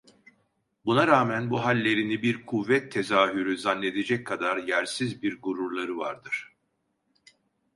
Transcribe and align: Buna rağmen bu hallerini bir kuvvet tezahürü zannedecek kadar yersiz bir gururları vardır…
Buna 0.85 1.07
rağmen 1.07 1.49
bu 1.49 1.65
hallerini 1.65 2.21
bir 2.21 2.45
kuvvet 2.45 2.91
tezahürü 2.91 3.57
zannedecek 3.57 4.27
kadar 4.27 4.57
yersiz 4.57 5.21
bir 5.23 5.41
gururları 5.41 5.97
vardır… 5.97 6.51